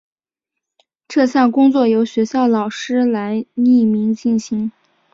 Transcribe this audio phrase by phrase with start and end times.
[1.07, 4.71] 这项工作由学校老师来匿名进行。